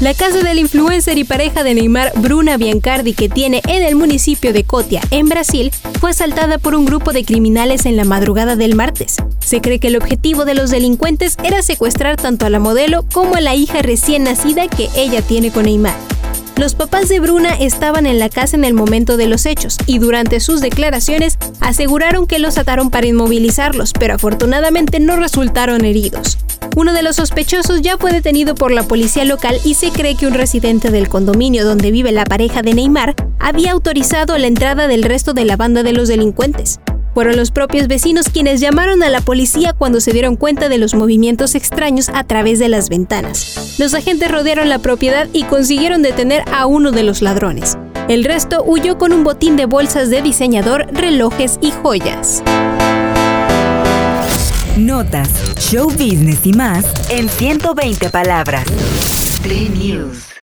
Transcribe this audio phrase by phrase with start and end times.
[0.00, 4.52] La casa del influencer y pareja de Neymar, Bruna Biancardi, que tiene en el municipio
[4.52, 5.70] de Cotia, en Brasil,
[6.00, 9.16] fue asaltada por un grupo de criminales en la madrugada del martes.
[9.40, 13.34] Se cree que el objetivo de los delincuentes era secuestrar tanto a la modelo como
[13.34, 16.17] a la hija recién nacida que ella tiene con Neymar.
[16.58, 20.00] Los papás de Bruna estaban en la casa en el momento de los hechos y
[20.00, 26.36] durante sus declaraciones aseguraron que los ataron para inmovilizarlos, pero afortunadamente no resultaron heridos.
[26.76, 30.26] Uno de los sospechosos ya fue detenido por la policía local y se cree que
[30.26, 35.04] un residente del condominio donde vive la pareja de Neymar había autorizado la entrada del
[35.04, 36.80] resto de la banda de los delincuentes.
[37.18, 40.94] Fueron los propios vecinos quienes llamaron a la policía cuando se dieron cuenta de los
[40.94, 43.74] movimientos extraños a través de las ventanas.
[43.80, 47.76] Los agentes rodearon la propiedad y consiguieron detener a uno de los ladrones.
[48.08, 52.40] El resto huyó con un botín de bolsas de diseñador, relojes y joyas.
[54.76, 58.64] Notas, show business y más en 120 palabras.
[59.42, 60.28] Play News.